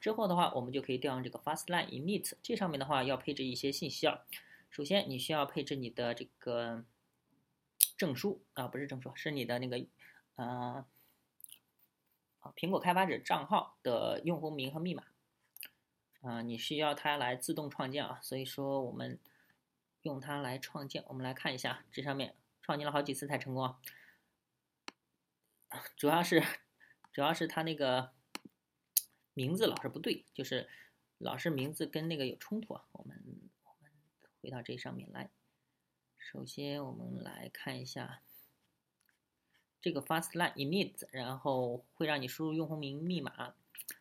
[0.00, 2.32] 之后的话，我们就可以调用这个 fastline init。
[2.40, 4.20] 这上面的话要配置一些信息啊。
[4.70, 6.84] 首先你需要配置你的这个
[7.96, 9.84] 证书啊，不是证书，是你的那个
[10.36, 10.86] 呃
[12.40, 15.04] 啊苹果开发者账号的用户名和密码
[16.20, 18.18] 啊，你需要它来自动创建啊。
[18.22, 19.18] 所以说我们
[20.02, 22.34] 用它来创建，我们来看一下这上面。
[22.62, 23.80] 创建了好几次才成功啊，
[25.96, 26.40] 主要是
[27.10, 28.12] 主要是他那个
[29.34, 30.68] 名字老是不对，就是
[31.18, 32.84] 老是名字跟那个有冲突啊。
[32.92, 33.20] 我们
[33.64, 33.90] 我们
[34.40, 35.30] 回到这上面来，
[36.16, 38.22] 首先我们来看一下
[39.80, 43.54] 这个 fastline init，然后会让你输入用户名密码。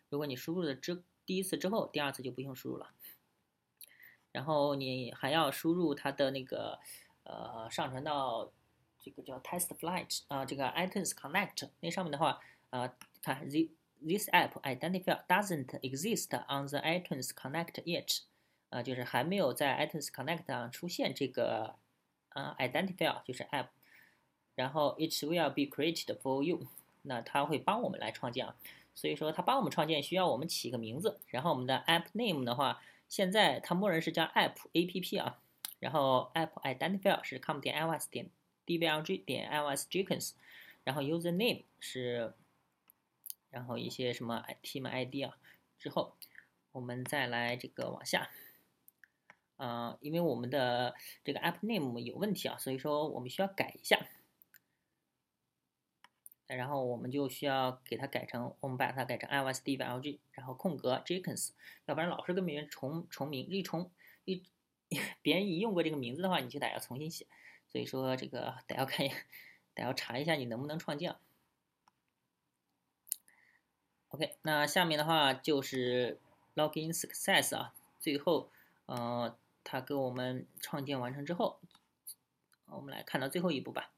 [0.10, 2.90] 如果你输入了之第一次之后，第二次就不用输入了。
[4.32, 6.80] 然后你还要输入它的那个。
[7.24, 8.52] 呃，上传到
[9.00, 12.40] 这个叫 Test Flight 啊，这个 iTunes Connect 那上面的话，
[12.72, 13.70] 呃，看 this
[14.02, 18.22] this app identifier doesn't exist on the iTunes Connect yet，
[18.72, 21.76] 啊，就是还没有在 iTunes Connect 上出现这个
[22.30, 23.68] 啊 identifier，就是 app，
[24.60, 26.68] 然后 it will be created for you，
[27.04, 28.54] 那它会帮我们来创建啊，
[28.94, 35.40] 所以说它帮我们创建需要我们起个名字，然后我们的 app name 的话，现在它默认是叫 app app 啊。
[35.80, 38.30] 然后 app identifier 是 com 点 iOS 点
[38.66, 40.32] dblg 点 iOS Jenkins，
[40.84, 42.34] 然后 user name 是，
[43.50, 45.38] 然后一些什么 team ID 啊，
[45.80, 46.18] 之后
[46.74, 48.30] 我们再来这个往下，
[49.56, 50.94] 啊，因为我们的
[51.24, 54.06] 这个 app name 有问题啊，所以说我们需要改一下，
[56.58, 61.52] 然后我们就需要给它改成，我们把它改成 iOS dblg，然后空格 Jenkins，
[61.86, 63.92] 要不然老是跟别人重重名一重
[64.26, 64.44] 一。
[65.22, 67.28] 别人一用过这个名字的话，你就得要重新写，
[67.72, 69.08] 所以说这个得要看，
[69.76, 71.16] 得要查一下你能不能创建。
[74.08, 76.20] OK，那下面的话就是
[76.56, 78.50] login success 啊，最后，
[78.88, 81.60] 呃，它给我们创建完成之后，
[82.66, 83.92] 我们来看到最后一步吧，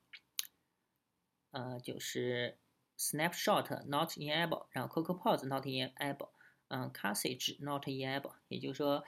[1.52, 2.58] 呃，就是
[2.98, 6.30] snapshot not enable，然后 CocoPods not enable，
[6.70, 9.04] 嗯，Cassage not enable，也就是说。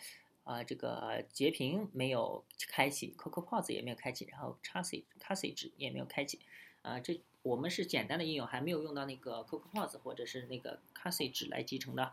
[0.45, 6.41] 啊，这个截屏没有开启，CocoPods 也没有开启，然后 Cassage Cassage 也没有开启。
[6.81, 12.11] 啊，这我们是简单的应用，还没有用到那个 CocoPods 或者是那个 Cassage 来集成的。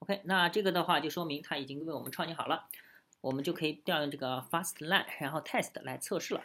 [0.00, 2.68] OK，那这个的话就说明它已经为我们创建好了，
[3.20, 6.42] 我们就可以调用这个 Fastline，然后 Test 来测试了。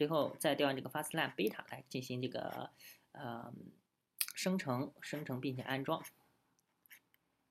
[0.00, 2.70] 最后再调用这个 Fastline Beta 来进行这个
[3.12, 3.52] 呃
[4.34, 6.02] 生成、生成并且安装。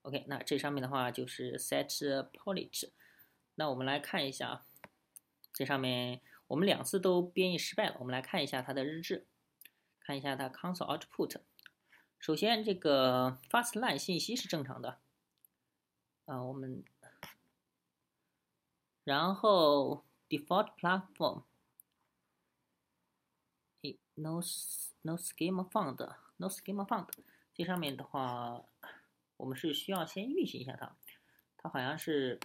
[0.01, 1.87] OK，那这上面的话就是 set
[2.31, 2.89] polish。
[3.53, 4.65] 那我们来看一下啊，
[5.53, 7.97] 这上面我们两次都编译失败了。
[7.99, 9.27] 我们来看一下它的日志，
[9.99, 11.39] 看一下它 console output。
[12.17, 14.99] 首先，这个 fastline 信息是正常的
[16.25, 16.83] 啊，我们
[19.03, 21.43] 然后 default platform
[24.19, 24.41] no
[25.01, 27.07] no schema found，no schema found。
[27.53, 28.65] 这上面的话。
[29.39, 30.93] 我们是需要先运行一下它，
[31.55, 32.37] 它好像是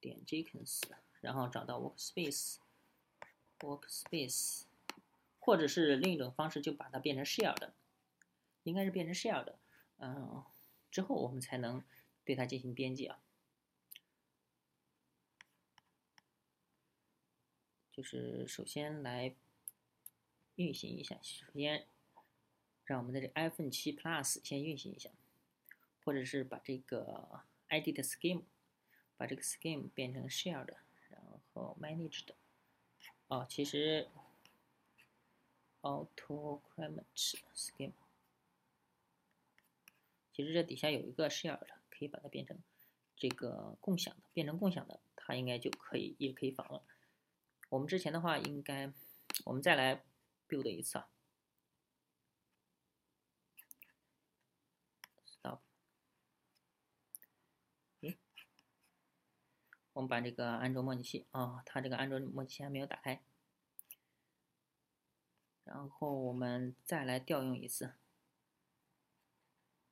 [0.00, 0.82] 点 Jenkins，
[1.22, 4.64] 然后找到 Workspace，Workspace，
[5.40, 7.72] 或者是另一种方式，就把它变成 Share 的，
[8.64, 9.58] 应该是变成 Share 的，
[9.96, 10.44] 嗯，
[10.90, 11.82] 之后我们才能
[12.26, 13.18] 对它进行编辑啊，
[17.96, 19.34] 就是首先来
[20.56, 21.86] 运行一下，首先。
[22.88, 25.10] 让我们的这 iPhone 7 Plus 先运行一下，
[26.04, 28.44] 或者是把这个 Edit Scheme，
[29.16, 30.72] 把这个 Scheme 变成 Shared，
[31.08, 31.20] 然
[31.52, 32.28] 后 Managed。
[33.26, 34.06] 哦，其实
[35.82, 37.94] auto-crement Scheme，
[40.32, 42.56] 其实这底下有一个 Shared，可以把它变成
[43.16, 46.80] 这个共享的，变成共享的，它应该就可以，也可以访问。
[47.68, 48.92] 我们之前的话，应该
[49.44, 50.02] 我们再来
[50.48, 51.08] build 一次啊
[55.26, 55.60] stop。
[59.92, 63.22] 我们把这个安卓模拟器啊，它这个安卓模拟器还没有打开，
[65.64, 67.94] 然后我们再来调用一次。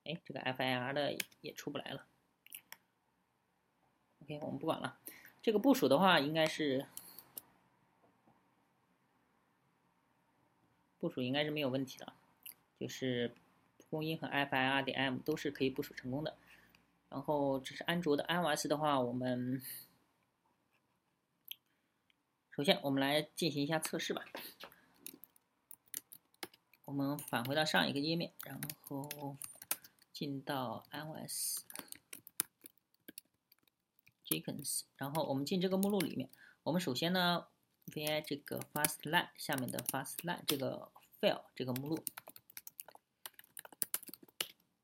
[0.04, 2.06] 哎，这个 FIR 的也出不来了。
[4.22, 5.00] OK，我们不管了。
[5.40, 6.86] 这个部署的话，应该是
[11.04, 12.14] 部署应该是没有问题的，
[12.80, 13.28] 就是
[13.76, 16.34] 蒲公英和 FIR 点 M 都是可以部署成功的。
[17.10, 19.60] 然后这是安卓的 iOS 的话，我们
[22.56, 24.24] 首先我们来进行一下测试吧。
[26.86, 29.36] 我们返回到上一个页面，然后。
[30.14, 31.62] 进到 iOS，Jenkins，
[34.96, 36.30] 然后我们进这个目录里面。
[36.62, 37.48] 我们首先呢
[37.86, 40.92] ，vi 这个 fastline 下面的 fastline 这个
[41.24, 42.04] file 这个目录，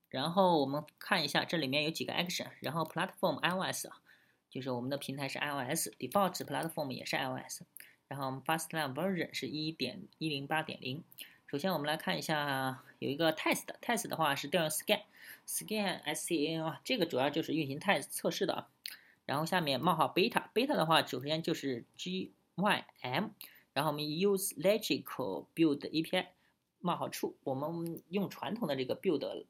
[0.08, 2.48] 然后我们看一下这里面有几个 action。
[2.60, 4.00] 然后 platform iOS 啊，
[4.48, 7.62] 就是我们的平台是 iOS，default platform 也是 iOS。
[8.08, 11.04] 然后 fastline version 是一点一零八点零。
[11.46, 15.02] 首先我们来看一下，有一个 test，test 的话是调用 scan。
[15.46, 18.68] scan scan 啊，这个主要就是运行 test 测试的啊。
[19.26, 22.30] 然后下面冒号 beta，beta 的话首先就是 gym，
[23.72, 26.26] 然后我们 use logical build API
[26.80, 29.46] 冒号处我们用传统的这个 build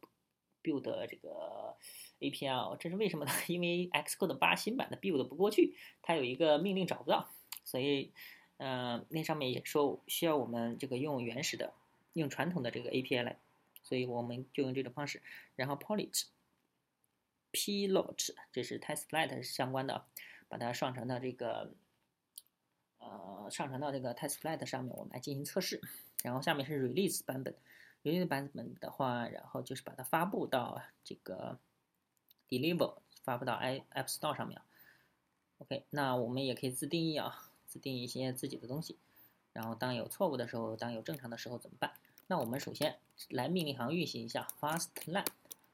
[0.62, 1.76] build 这个
[2.20, 3.32] API，这是为什么呢？
[3.48, 7.30] 因为 Xcode 八新版的 build 不过去，它有一个命令找不到，
[7.64, 8.12] 所以
[8.58, 11.72] 嗯，那上面也说需要我们这个用原始的，
[12.12, 13.38] 用传统的这个 API 来。
[13.82, 15.22] 所以我们就用这种方式，
[15.56, 20.04] 然后 polish，plot，这是 testflight 相关的，
[20.48, 21.72] 把它上传到这个，
[23.00, 25.80] 呃，上传到这个 testflight 上面，我们来进行测试。
[26.22, 27.54] 然后下面是 release 版本
[28.04, 31.58] ，release 版本的话，然后就是把它发布到这个
[32.48, 34.60] deliver，发布到 i app store 上面。
[35.58, 38.96] OK，那我们也可以自定义啊，自定义一些自己的东西。
[39.52, 41.92] 然后当有错误的时候，当有正常的时候怎么办？
[42.28, 42.98] 那我们首先
[43.30, 45.26] 来命令行运行一下 fastline，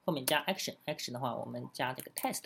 [0.04, 2.44] 后面加 action，action 的话我们加这个 test。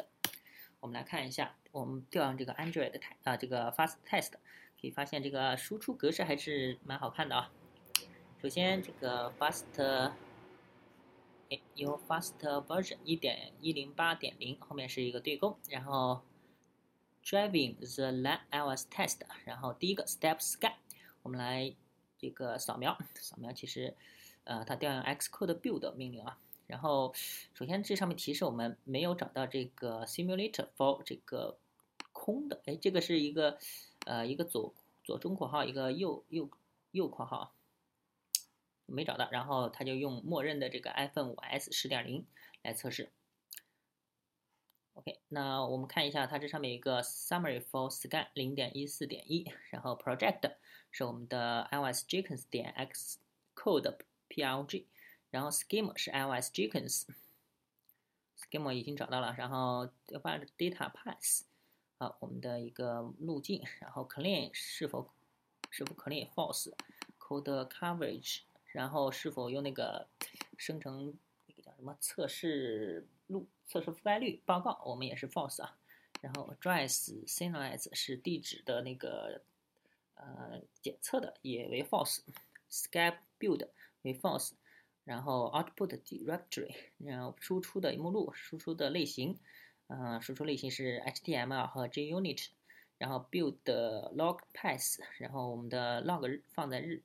[0.80, 4.32] 我们来看一下，我们调用这个 Android 的啊这个 fast test，
[4.80, 7.52] 可以发现这个输出格式还是蛮好看的啊。
[8.40, 10.12] 首先这个 fast，
[11.50, 16.22] 哎，有 fast version 一点一零八点零，后面是一个对勾，然后
[17.24, 20.74] driving the line iOS test，然后第一个 step scan，
[21.22, 21.74] 我们来。
[22.22, 23.96] 这个扫描，扫描其实，
[24.44, 26.38] 呃，它调用 Xcode build 命令啊。
[26.66, 27.14] 然后，
[27.54, 31.56] 首先这上面提示我们没有找到这个 simulator for 这个
[32.12, 33.56] 空的，哎，这个是一个，
[34.10, 36.50] 呃，一个左左中括号，一个右右
[36.90, 37.54] 右括号，
[38.86, 39.30] 没找到。
[39.30, 42.26] 然后它就用默认的这个 iPhone 5s 十点零
[42.62, 43.12] 来测试。
[44.94, 50.56] OK，那我们看一下它这上面一个 summary for scan 零点一四点一，然后 project。
[50.90, 52.74] 是我们的 iOS Jenkins 点
[53.54, 53.96] Xcode
[54.28, 54.86] PLG，
[55.30, 61.44] 然后 Schema 是 iOS Jenkins，Schema 已经找到了，然后 Default Data Pass
[62.02, 65.10] 好，我们的一个路径，然后 Clean 是否
[65.68, 70.08] 是否 Clean False，Code Coverage，然后是否用那个
[70.56, 71.14] 生成
[71.46, 75.76] 那个叫什么测试路测试覆盖率报告，我们也是 False 啊，
[76.22, 76.88] 然后 Address
[77.26, 79.42] s i g n a l i z e 是地址的那个。
[80.22, 82.18] 呃，检测的也为 false。
[82.70, 83.66] skype build
[84.02, 84.50] 为 false，
[85.04, 89.38] 然后 output directory，然后输出的目录，输出的类型，
[89.90, 92.46] 呃，输出类型是 HTML 和 JUnit，
[92.96, 97.02] 然后 build log path，然后我们的 log 放在日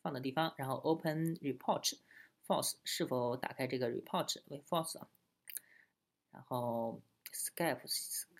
[0.00, 1.94] 放的地方，然后 open report
[2.46, 5.08] false，是否打开这个 report 为 false，啊
[6.30, 7.00] 然后
[7.32, 7.80] Skype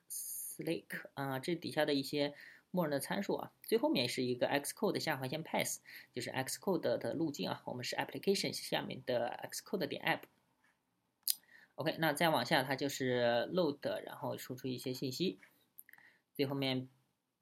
[0.08, 2.34] slake 啊，这底下的一些。
[2.70, 5.76] 默认的参数啊，最后面是一个 Xcode 下划线 path，
[6.12, 7.62] 就是 Xcode 的路径啊。
[7.66, 10.22] 我们是 application 下面的 Xcode 点 app。
[11.76, 15.40] OK，那再往下它就是 load，然后输出一些信息。
[16.34, 16.88] 最后面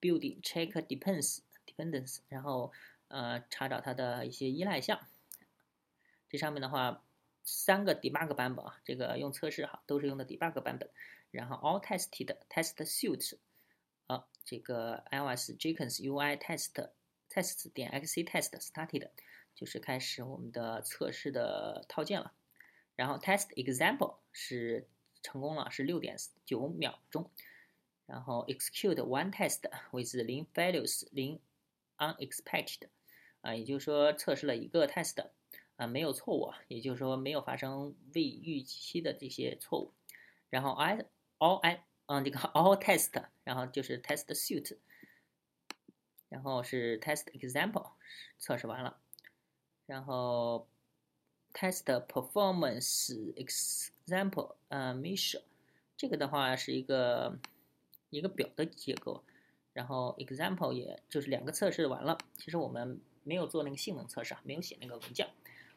[0.00, 2.72] building check depends dependence，然后
[3.08, 5.06] 呃查找它的一些依赖项。
[6.30, 7.04] 这上面的话
[7.44, 10.88] 三个 debug 版本啊，这个用测试哈都是用的 debug 版本。
[11.30, 13.38] 然后 all tested test suite。
[14.06, 16.90] 好，这个 iOS Jenkins UI test
[17.28, 19.10] test 点 xc test started
[19.54, 22.32] 就是开始我们的测试的套件了。
[22.96, 24.88] 然后 test example 是
[25.22, 27.30] 成功了，是六点九秒钟。
[28.06, 29.60] 然后 execute one test
[29.92, 31.40] with 零 failures 零
[31.96, 32.88] unexpected
[33.40, 35.30] 啊，也就是说测试了一个 test
[35.76, 39.92] 啊没有错误，也就是说没有发生未预期的这些错误。
[40.50, 41.06] 然后 I
[41.38, 44.76] all I 嗯，这个 all test，然后就是 test suit，
[46.28, 47.92] 然后是 test example，
[48.38, 49.00] 测试完了，
[49.86, 50.68] 然后
[51.54, 55.42] test performance ex example，呃，measure，
[55.96, 57.38] 这个的话是一个
[58.10, 59.22] 一个表的结构，
[59.72, 65.28] 然后 example 也就是两个测试完了，其实我们没有做那个性能测试啊，没有写那个文件。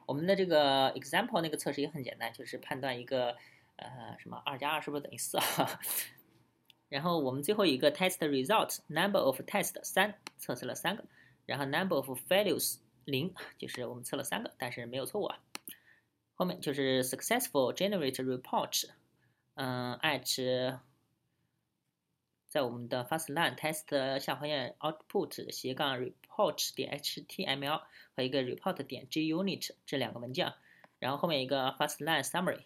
[0.05, 3.35] 我们的这个 example 那个测试也很简单，就是判断一个
[3.77, 5.79] 呃什么二加二是不是等于四啊？
[6.89, 11.03] 然后我们最后一个 test result number of test 三测试了三个，
[11.45, 15.39] 然后 number of failures 零就是我们测了三个，但是没有错误啊。
[16.35, 18.89] 后面就是 successful generate report，
[19.55, 20.79] 嗯，at
[22.47, 27.81] 在我们的 fastline test 下划线 output 斜杠 report 点 html。
[28.17, 30.53] 和一个 report 点 junit 这两个文件，
[30.99, 32.61] 然后后面一个 fastline summary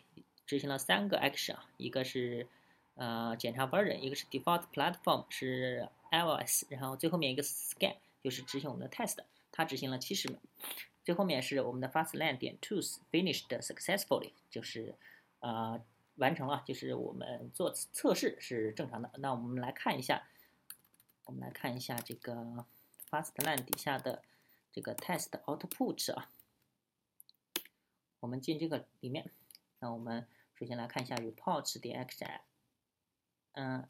[0.46, 2.48] 执行了三个 action，一个是
[2.94, 9.18] 呃检查 version，一个是 default platform 是 iOS，然后最后面一个 scan 就是执行我们的 test，
[9.52, 10.40] 它执行了七十秒，
[11.10, 14.94] 最后面是我们的 Fastlane 点 tools finished successfully，就是
[15.40, 15.84] 呃
[16.18, 19.10] 完成了，就是我们做测试是正常的。
[19.16, 20.28] 那我们来看一下，
[21.26, 22.64] 我们来看一下这个
[23.10, 24.22] Fastlane 底下的。
[24.72, 26.30] 这个 test output 啊，
[28.20, 29.32] 我们进这个里面，
[29.80, 32.40] 那我们首先来看一下 Reports 点 xi，
[33.54, 33.90] 嗯，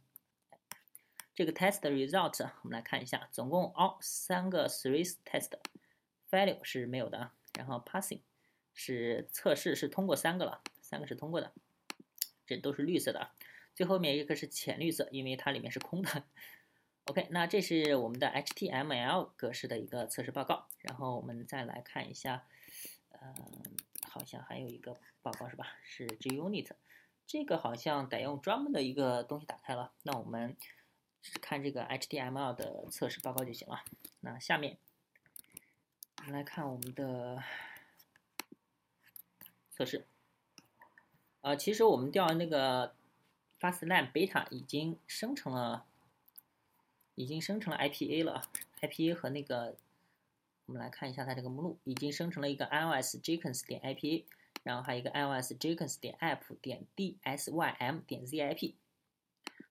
[1.35, 5.49] 这个 test result 我们来看一下，总共哦三个 Three Test
[6.29, 8.21] test，fail 是没有的啊，然后 passing
[8.73, 11.51] 是测试是通过三个了，三个是通过的，
[12.45, 13.35] 这都是绿色的啊，
[13.75, 16.23] 最后面一个是浅绿色，因为它里面是空的。
[17.05, 20.67] OK，那这是我们的 HTML 格式的一个测试报告。
[20.81, 22.45] 然后我们再来看一下，
[23.09, 23.33] 呃，
[24.07, 25.75] 好像还有一个报告是吧？
[25.81, 26.69] 是 JUnit，
[27.25, 29.91] 这个好像得用专门的一个东西打开了。
[30.03, 30.55] 那我们
[31.41, 33.83] 看这个 HTML 的测试报告就行了。
[34.19, 34.77] 那下面
[36.19, 37.43] 我们来看我们的
[39.71, 40.05] 测试。
[41.41, 42.93] 呃，其实我们调那个
[43.59, 45.85] Fastlane Beta 已经生成了。
[47.15, 48.43] 已经生成了 IPA 了
[48.79, 49.75] ，IPA 和那个，
[50.67, 54.23] 我们来看一下它这个目录，已经生成了一个 iOS Jenkins 点 IPA，
[54.63, 58.75] 然后还有一个 iOS Jenkins 点 App 点 DSYM 点 ZIP。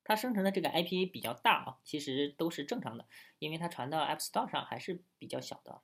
[0.05, 3.07] 它生成的这个 IPA 比较大啊，其实都是正常的，
[3.38, 5.80] 因为它传到 App Store 上还是比较小的。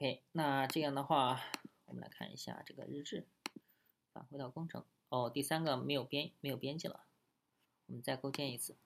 [0.00, 1.42] OK，那这样的话，
[1.86, 3.26] 我们来看一下这个日志，
[4.12, 7.00] 返回到工程，哦，第三个没有编没有编辑了，
[7.86, 8.76] 我们再构建一次。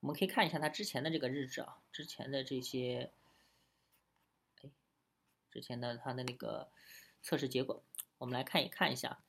[0.00, 3.12] 我们可以看一下它之前的这个日志啊，之前的这些，
[4.62, 4.70] 哎，
[5.48, 6.72] 之前的它的那个
[7.22, 7.84] 测试结果，
[8.18, 9.20] 我们来看一看一下。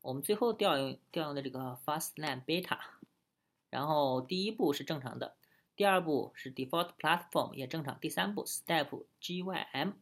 [0.00, 2.80] 我们最后调用调用的这个 Fastlane Beta，
[3.70, 5.36] 然后第一步是正常的，
[5.76, 9.92] 第二步是 Default Platform 也正常，第三步 Step GYM，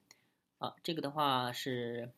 [0.82, 2.10] 这个的话是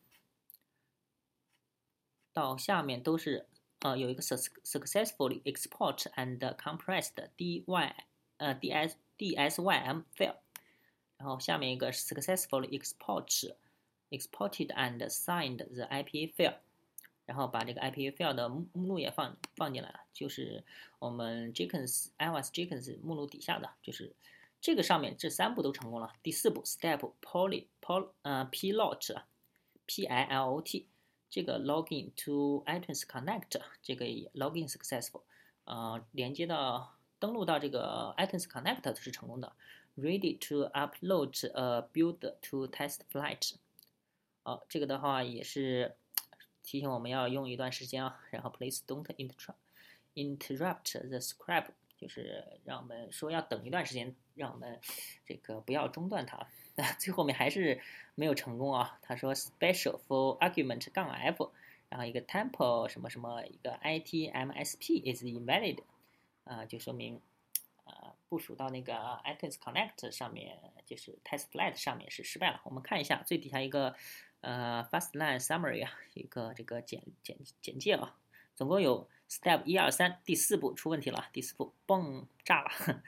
[2.33, 3.45] 到下面都是。
[3.81, 7.63] 呃，有一个 successfully export and compressed dy
[8.37, 10.37] 呃 ds dsym file，
[11.17, 13.53] 然后下面一个是 successfully export
[14.09, 16.55] exported and signed the IPA file，
[17.27, 20.63] 然后把这个 IPA file 的目录也放放进来了，就是
[20.97, 24.15] 我们 Jenkins iOS Jenkins 目录底下的，就是
[24.59, 26.13] 这个上面这三步都成功了。
[26.21, 29.21] 第四步 step poly pol 呃 pilot
[29.85, 30.87] p i l o t
[31.29, 35.21] 这个 login to iTunes Connect 这个 login successful，
[35.65, 39.53] 呃，连接到登录到这个 iTunes Connect 是成功的。
[39.97, 43.55] Ready to upload a build to test flight，
[44.43, 45.95] 哦，这个的话也是
[46.63, 48.19] 提醒我们要用一段时间啊。
[48.29, 49.55] 然后 Please don't interrupt
[50.13, 54.79] interrupt the script，就是让我们说要等一段时间，让我们
[55.25, 56.47] 这个不要中断它。
[56.99, 57.81] 最后面还是
[58.13, 58.99] 没有成功啊！
[59.01, 61.51] 他说 special for argument 杠 f，
[61.89, 65.79] 然后一个 temple 什么什么一个 itmsp is invalid，
[66.43, 67.19] 啊，就说明
[67.83, 68.93] 啊部署到那个
[69.25, 72.61] iTunes Connect 上面，就是 TestFlight 上面是失败了。
[72.63, 73.95] 我们看一下最底下一个
[74.41, 78.15] 呃 Fastline Summary 啊，一个这个简简简介啊，
[78.55, 83.03] 总共有 Step 一二三，第四步出问题了，第四步嘣炸了，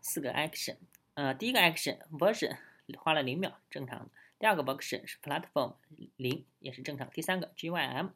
[0.00, 0.76] 四个 Action，
[1.14, 2.58] 呃，第一个 Action Version。
[2.98, 4.10] 花了零秒，正常。
[4.38, 5.76] 第二个 box 是 platform
[6.16, 7.08] 零，也是正常。
[7.08, 8.10] 第三个 GYM，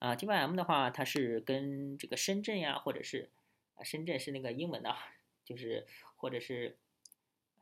[0.00, 3.30] 啊，GYM 的话，它是跟这个深圳呀，或者是，
[3.84, 4.92] 深圳是那个英文的，
[5.44, 5.86] 就是
[6.16, 6.76] 或者是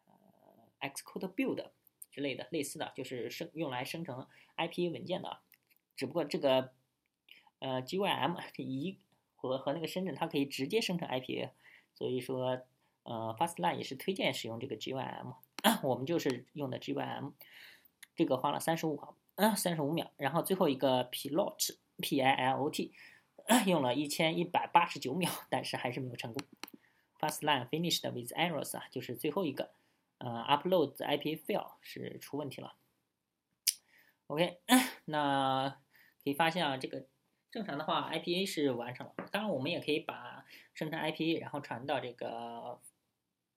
[0.07, 1.73] 呃 Xcode build
[2.11, 4.27] 之类的类似的，就是生用来生成
[4.57, 5.41] IP 文件的。
[5.95, 6.73] 只不过这个
[7.59, 8.99] 呃 GYM 一
[9.37, 11.51] 和和那个深圳，它可以直接生成 IPA，
[11.95, 12.61] 所以说，
[13.05, 15.35] 呃，Fastline 也是推荐使用这个 GYM，
[15.83, 17.33] 我们就是用的 GYM，
[18.17, 22.93] 这个花了三十五毫，啊，三十五秒，然后最后一个 Pilot P I L O T，
[23.67, 26.43] 用了一千一百八十九秒，但是还是没有成功。
[27.21, 29.71] Fastline finished with errors 啊，就是最后一个，
[30.19, 32.75] 呃，upload IPA file 是出问题了。
[34.27, 34.59] OK，
[35.05, 35.79] 那
[36.25, 37.07] 可以发现啊，这个
[37.57, 39.15] 正常的话，IPA 是完成了。
[39.33, 40.45] 当然，我们也可以把
[40.75, 42.79] 生成 IPA，然后传到这个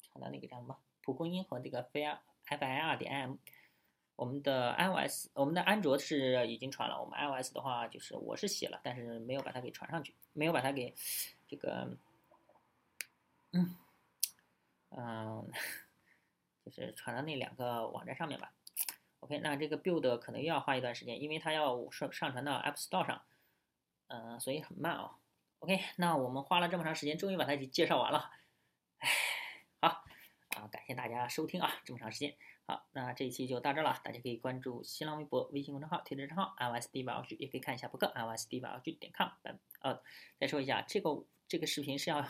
[0.01, 3.35] 传到那个叫什么蒲公英和这个 fir fir 点 m。
[4.15, 6.97] 我们的 iOS，我们的安卓是已经传了。
[6.97, 10.95] 我们 iOS 的话，就是我是写了，但是没有把它给传上去，没有把它给
[11.45, 11.89] 这个，
[13.51, 13.75] 嗯
[14.91, 15.45] 嗯，
[16.63, 18.53] 就是传到那两个网站上面吧。
[19.19, 23.21] OK，那这个 build 可能又要花一段时间，因为它要上上传到 App Store 上，
[24.09, 25.15] 嗯，所以很慢啊。
[25.59, 28.31] OK，那我们花了这么长时间，终于把它给介绍完了。
[28.99, 29.09] 哎，
[29.81, 30.03] 好
[30.49, 32.35] 啊，感谢大家收听啊，这么长时间。
[32.65, 39.29] 好，那这一期就到这了，大家可以关注新浪微博、微信公众号、推特账号 LSD 宝具，也可以看一下博客 LSD 宝具点 com。
[39.81, 40.01] 呃，
[40.39, 42.25] 再说一下，这个这个视频是要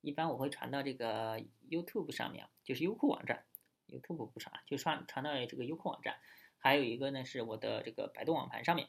[0.00, 1.38] 一般我会传到这个
[1.68, 3.44] YouTube 上面，就是优酷网站。
[3.88, 6.18] YouTube 不传，就传传到这个优酷网站。
[6.58, 8.88] 还有一个呢，是我的这个百度网盘上面，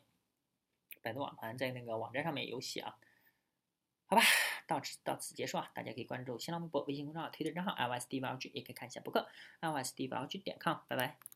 [1.02, 2.98] 百度网盘在那个网站上面有写啊。
[4.06, 4.24] 好吧，
[4.66, 5.70] 到此到此结束啊！
[5.76, 9.30] 大家可以关注新浪微博、微信公众号、推特账号 LSD 宝具，也可以看一下博客
[9.60, 10.78] l s d v g 点 com。
[10.88, 11.30] 拜拜。